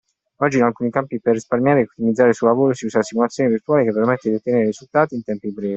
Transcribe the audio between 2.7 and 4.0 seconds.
si usa la simulazione virtuale che